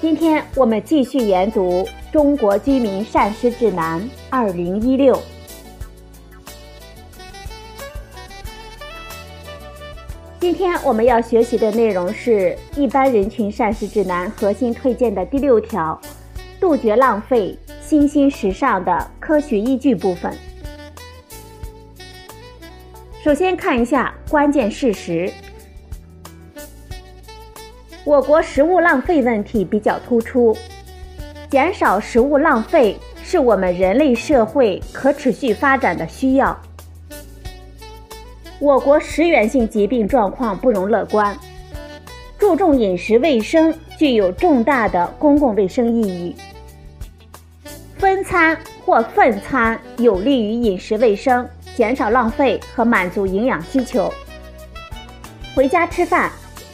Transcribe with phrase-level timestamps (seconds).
[0.00, 5.12] 今天我们继续研读《中国居民膳食指南（二零一六）》。
[10.38, 16.00] 今天我们要学习的内容是一般人群膳食指南核心推荐的第六条：
[16.60, 20.32] 杜绝浪费，新兴时尚的科学依据部分。
[23.24, 25.28] 首先看一下关键事实。
[28.08, 30.56] 我国食物浪费问题比较突出，
[31.50, 36.58] 减少食物浪费是我们人类社会可持续发展的需要。
[38.58, 41.36] 我国食源性疾病状况不容乐观，
[42.38, 46.34] 注重饮食卫生具有重大的公共卫生意义。
[47.98, 51.46] 分餐或份餐有利于饮食卫生。
[51.76, 54.12] 减少浪费和满足营养需求。
[55.54, 56.28] 回家吃饭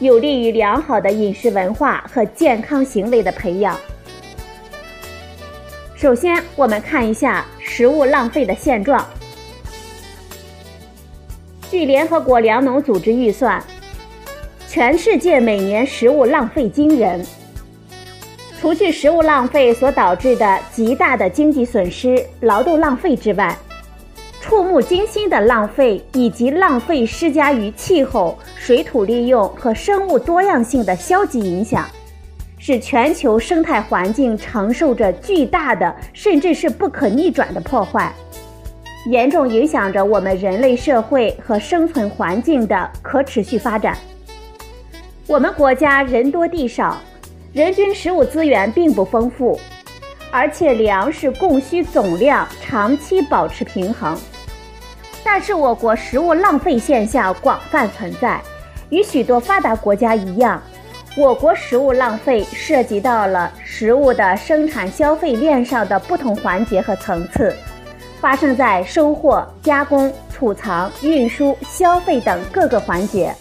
[0.00, 3.76] 有利于良好的饮食文化和健康行为的培养。
[5.96, 9.04] 首先，我们看一下食物浪费的现状。
[11.68, 13.60] 据联合国粮农组织预算，
[14.68, 17.26] 全世界每年食物浪费惊人。
[18.60, 23.56] 除去食物浪费所导致的极大的经济损失、劳动浪费之外，
[24.48, 31.86] 触目惊心的浪费，以及浪费施加于气候、水土利用和生物多样性的消极影响，
[32.56, 38.10] 使全球生态环境承受着巨大的甚至是不可逆转的破坏，
[39.10, 43.98] 严重影响着我们人类社会和生存环境的可持续发展。
[45.26, 46.96] 我们国家人多地少，
[47.52, 49.60] 人均食物资源并不丰富，
[50.32, 54.18] 而且粮食供需总量长期保持平衡。
[55.30, 58.40] 但是我国食物浪费现象广泛存在，
[58.88, 60.60] 与许多发达国家一样，
[61.18, 67.54] 我国食物浪费涉及到了食物的生产消费链上的不同环节和层次，
[68.22, 73.32] 发生在收获、加工、储藏、运输、消费等各个环节。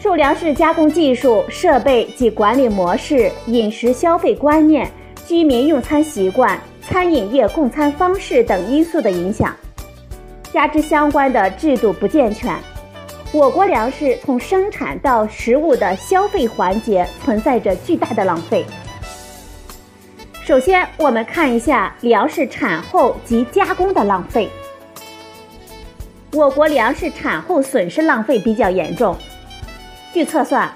[0.00, 4.90] 受粮食加工技术、设备及管理模式、饮食消费观念、
[5.24, 9.54] 居民用餐习惯、餐饮业供餐方式等因素的影响。
[10.52, 12.56] 加之相关的制度不健全，
[13.32, 18.64] 我国粮食从生产到食物的消费环节存在着巨大的浪费。
[20.42, 24.48] 首先，我们看一下粮食产后及加工的浪费。
[26.32, 29.16] 我国粮食产后损失浪费比较严重。
[30.12, 30.70] 据测算，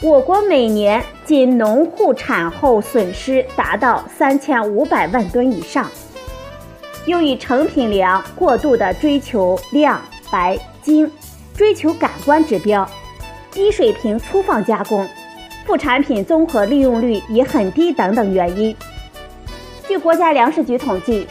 [0.00, 5.88] 我国每年仅农户产后损失达到三千五百万吨以上。
[7.10, 10.00] 由于成品粮过度的追求量、
[10.30, 11.10] 白、精，
[11.56, 12.88] 追求感官指标，
[13.50, 15.04] 低水平粗放加工，
[15.66, 18.76] 副产品综合利用率也很低等等原因，
[19.88, 21.26] 据国家粮食局统计，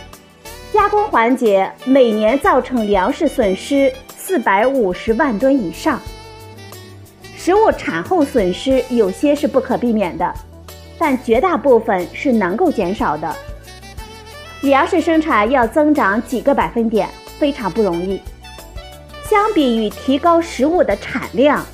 [0.74, 5.98] 加工环节每年造成粮食损失四百五十万吨以上。
[7.38, 10.34] 食物产后损失有些是不可避免的，
[10.98, 13.34] 但绝大部分是能够减少的。
[14.62, 17.08] 粮食生产要增长几个百分点
[17.40, 18.22] 非常不容易，
[19.24, 21.66] 相比于提高食物的产量，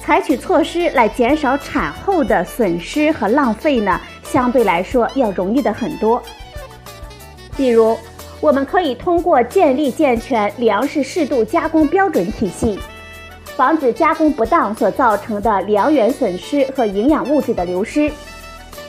[0.00, 6.20] 采取措施来减少产后的损失和浪费呢，相对来说要容易的很多。
[7.56, 7.96] 比如，
[8.40, 12.76] 我们可以通过建立健全粮食适度加工标准体系，
[13.56, 18.10] 防止加工不当所造成的粮源损失和营养物质的流失，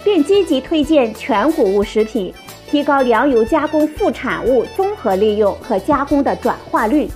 [0.06, 2.34] 并积极推荐全谷物食品。
[2.68, 7.08] 提高粮油加工副产物综合利用和加工的转化率。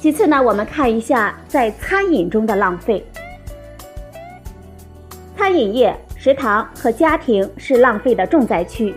[0.00, 3.02] 其次呢，我们看一下在餐饮中的浪费。
[5.36, 8.92] 餐饮业、食堂和家庭是浪费的重灾区。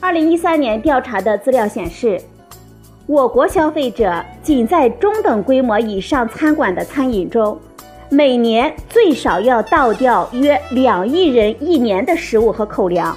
[0.00, 2.22] 二零一三年调查的资料显示，
[3.06, 7.60] 我国消费者仅在中等规模以上餐馆的餐饮中。
[8.10, 13.14] 每年最少要倒掉约两亿人一年的食物和口粮。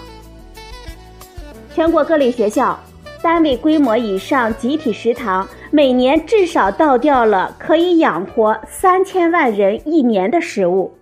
[1.73, 2.77] 全国各类学校、
[3.21, 10.93] 单位规模以上集体食堂每年至少倒掉了可以养活三千万人一年的食物。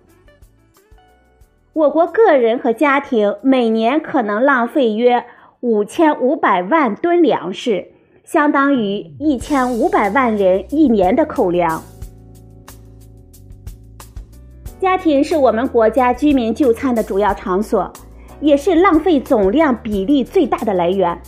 [1.72, 5.24] 我国个人和家庭每年可能浪费约
[5.58, 7.88] 五千五百万吨粮食，
[8.22, 11.82] 相当于一千五百万人一年的口粮。
[14.80, 17.92] 家庭是我们国家居民就餐的主要场所，
[18.40, 21.20] 也是浪费总量比例最大的来源。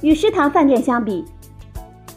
[0.00, 1.24] 与食堂饭店相比，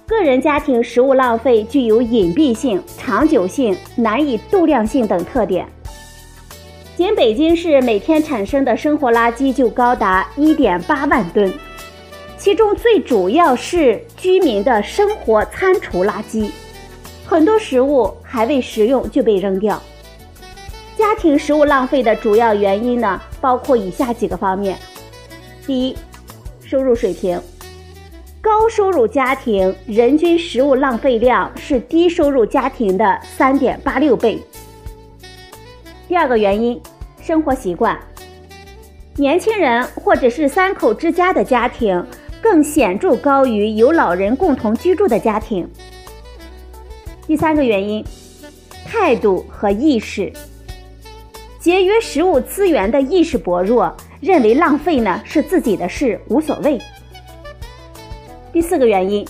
[0.07, 5.67] 个人家庭食物浪费具有隐蔽性、长久性、难以度量性等特点。
[6.95, 11.53] 仅北京市每天产生的生活垃圾就高达1.8万吨，
[12.39, 16.49] 其中最主要是居民的生活餐厨垃圾，
[17.23, 19.79] 很多食物还未食用就被扔掉。
[20.97, 24.75] 家庭食物浪费的主要原因呢，包括以下几个方面：
[25.63, 25.95] 第一，
[26.65, 27.39] 收入水平，
[28.41, 33.05] 高收入家庭人均食物浪费量是低收入家庭的
[33.37, 34.39] 3.86倍。
[36.07, 36.81] 第二个原因，
[37.21, 37.95] 生活习惯，
[39.17, 42.03] 年轻人或者是三口之家的家庭
[42.41, 45.69] 更显著高于有老人共同居住的家庭。
[47.27, 48.03] 第三个原因，
[48.83, 50.33] 态度和意识。
[51.67, 56.79] 节约食物资源的意识薄弱，认为浪费呢是自己的事，无所谓。
[58.53, 59.27] 第四个原因，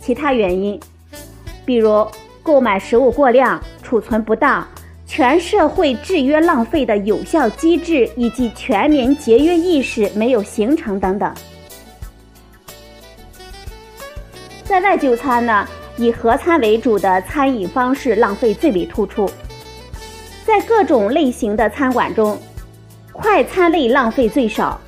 [0.00, 0.78] 其他原因，
[1.64, 2.06] 比如
[2.44, 4.64] 购买食物过量、储存不当、
[5.04, 11.34] 全社会制约浪费的有效机制以及全民节约意识没有形成等等。
[14.62, 15.66] 在外就餐呢，
[15.96, 19.28] 以合餐为主的餐饮方式浪费最为突出。
[20.50, 22.36] 在各种类型的餐馆中，
[23.12, 24.80] 快餐类浪费最少，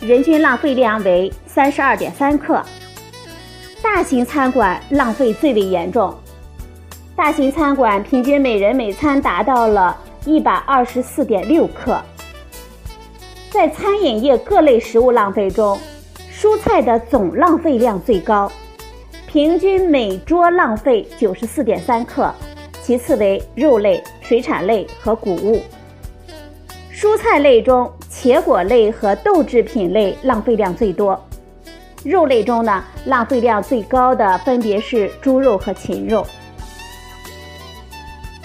[0.00, 2.62] 人均浪费量为三十二点三克。
[3.82, 6.14] 大型餐馆浪费最为严重，
[7.14, 9.94] 大型餐馆平均每人每餐达到了
[10.24, 12.00] 一百二十四点六克。
[13.50, 15.78] 在餐饮业各类食物浪费中，
[16.32, 18.50] 蔬菜的总浪费量最高，
[19.26, 22.34] 平均每桌浪费九十四点三克。
[22.82, 25.62] 其次为肉类、水产类和谷物。
[26.92, 31.22] 蔬菜类中，茄果类和豆制品类浪费量最多。
[32.02, 36.26] 肉类中呢，浪费量最高的分别是猪肉和禽肉。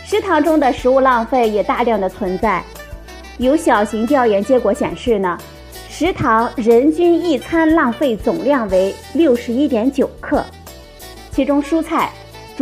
[0.03, 2.61] 食堂中的食物浪费也大量的存在。
[3.37, 5.37] 有小型调研结果显示呢，
[5.89, 10.43] 食堂人均一餐浪费总量为六十一点九克，
[11.31, 12.11] 其中蔬菜。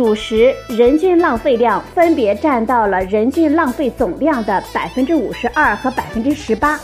[0.00, 6.80] 主食人均浪费量分别占到了人均浪费总量的百分之五十二和百分之十八，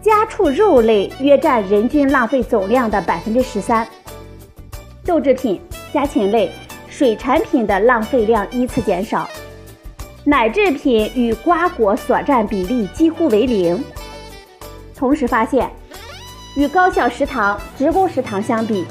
[0.00, 3.84] 家畜肉类约占人均浪费总量的百分之十三，
[5.04, 5.60] 豆制品、
[5.92, 6.52] 家禽类、
[6.88, 9.28] 水产品的浪费量依次减少，
[10.22, 13.82] 奶制品与瓜果所占比例几乎为零。
[14.94, 15.68] 同时发现，
[16.54, 18.86] 与高校食堂、职工食堂相比。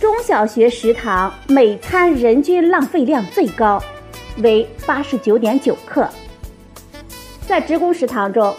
[0.00, 3.82] 中小学食堂每餐人均浪费量最高，
[4.44, 6.08] 为八十九点九克。
[7.48, 8.54] 在职工食堂中，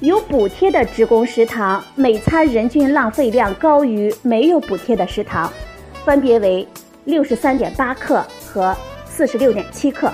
[0.00, 5.52] 有补贴的职工食堂每餐人均浪费量高于没有补贴的食堂，
[6.04, 6.66] 分别为
[7.04, 8.76] 六十三点八克和
[9.06, 10.12] 四十六点七克。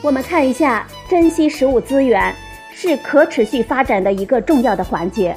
[0.00, 2.32] 我们看一下，珍惜食物资源
[2.72, 5.36] 是可持续发展的一个重要的环节。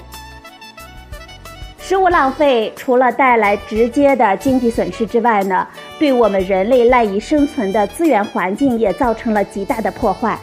[1.94, 5.68] 食物浪费除了带来直接的经济损失之外呢，
[6.00, 10.36] 对我们人类赖以生存的资源环境也造成了极大的破坏。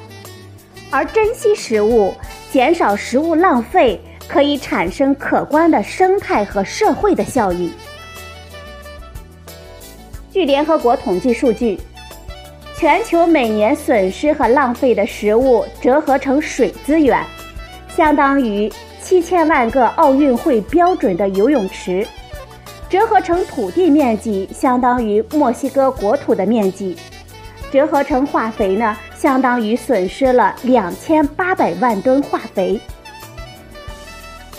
[0.93, 2.15] 而珍惜食物、
[2.53, 7.73] 减少食物浪费，可以产生可观的生态和社会的效益。
[10.31, 11.81] 据联合国统计数据，
[12.77, 17.21] 全球每年损失和浪费的食物折合成水资源，
[17.89, 18.73] 相当于。
[19.03, 22.07] 七千万个奥运会标准的游泳池，
[22.89, 26.97] 折合成土地面积相当于墨西哥国土的面积，
[27.73, 32.81] 折合成化肥呢，相当于损失了两千八百万吨化肥。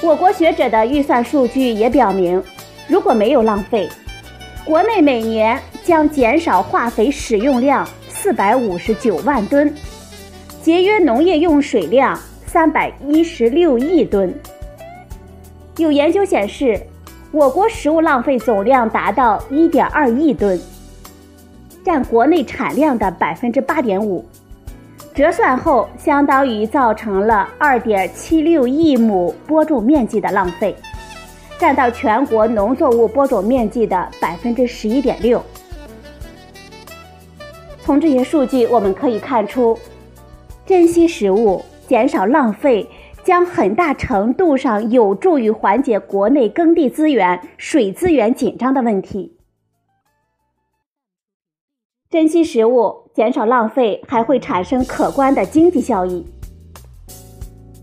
[0.02, 2.44] 我国学者的预算数据也表明，
[2.88, 3.88] 如果没有浪费，
[4.66, 9.74] 国内每年将减少化肥使用量四百五十九万吨，
[10.62, 12.20] 节约农业用水量。
[12.52, 14.34] 三百一十六亿吨。
[15.78, 16.78] 有研究显示，
[17.32, 20.60] 我国食物浪费总量达到一点二亿吨，
[21.82, 24.26] 占国内产量的百分之八点五，
[25.16, 30.76] 折算后相当于造成了二点七六亿亩播种面积的浪费，
[31.58, 35.42] 占到全国农作物播种面积的百分之十一点六。
[37.82, 39.80] 从这些数据我们可以看出，
[40.66, 42.90] 珍惜食物、减少浪费，
[43.22, 49.36] 将很大程度上有助于缓解国内耕地资源、水资源紧张的问题。
[52.10, 56.26] 珍惜食物、减少浪费，还会产生可观的经济效益。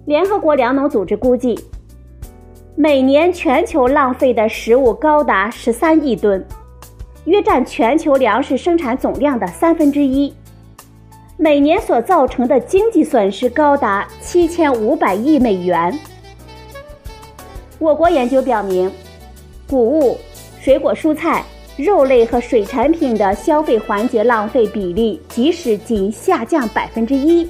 [0.06, 1.60] 联合国粮农组织估计，
[2.76, 6.42] 每年全球浪费的食物高达十三亿吨。
[7.26, 10.34] 约占全球粮食生产总量的三分之一，
[11.40, 15.96] 每年所造成的经济损失高达七千五百亿美元。
[17.78, 18.90] 我国研究表明，
[19.68, 20.18] 谷物、
[20.60, 21.44] 水果、蔬菜、
[21.76, 27.48] 肉类和水产品的消费环节浪费比例，即使仅下降百分之一，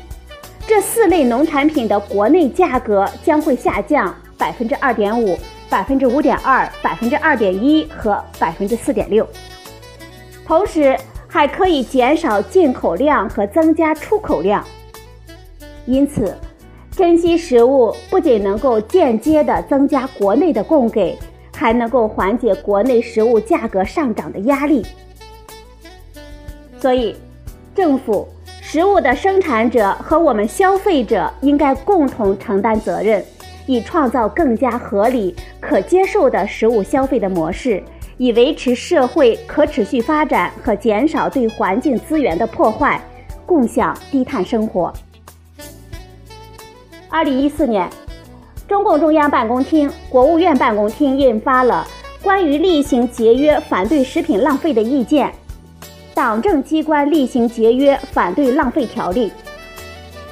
[0.67, 5.35] 这四类农产品的国内价格将会下降百分之二点五、
[5.71, 9.27] 百分之五点二、百分之二点一和百分之四点六。
[10.47, 10.95] 同时
[11.29, 14.65] 还可以减少进口量和增加出口量，
[15.85, 16.35] 因此，
[16.91, 21.17] 珍惜食物不仅能够间接的增加国内的供给，
[21.55, 24.85] 还能够缓解国内食物价格上涨的压力。
[26.81, 27.15] 所以，
[27.75, 28.27] 政府、
[28.63, 33.23] 食物的生产者和我们消费者应该共同承担责任，
[33.67, 37.83] 以创造更加合理、可接受的食物消费的模式。
[38.19, 43.01] 以维持社会可持续发展和减少对环境资源的破坏，
[43.47, 44.93] 共享低碳生活。
[47.09, 47.89] 二零一四年，
[48.67, 51.87] 中共中央办公厅、国务院办公厅印发了
[52.25, 55.29] 《关于厉行节约反对食品浪费的意见》，
[56.13, 59.33] 党政机关厉行节约反对浪费条例。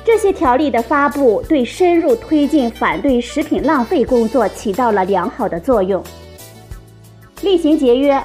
[0.05, 6.03] 这些条例的发布，对深入推进反对食品浪费工作起到了良好的作用。
[7.43, 8.23] 厉行节约，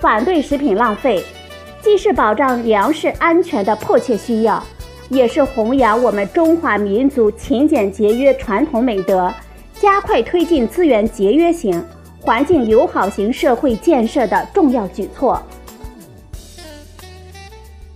[0.00, 1.24] 反对食品浪费，
[1.80, 4.62] 既是保障粮食安全的迫切需要，
[5.08, 9.32] 也是弘扬我们中华民族勤俭节约传统美德、
[9.80, 11.82] 加快推进资源节约型、
[12.20, 15.42] 环境友好型社会建设的重要举措。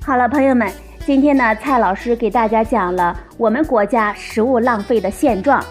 [0.01, 0.73] 好了，朋友们，
[1.05, 5.63] 今天呢，蔡老师给大家讲了我们国家食物浪费的现状。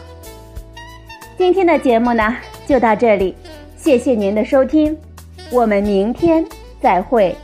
[1.38, 2.36] 今天的节目呢，
[2.68, 3.36] 就到这里。
[3.86, 4.98] 谢谢您的收听，
[5.51, 6.44] 我们明天
[6.82, 7.36] 再会。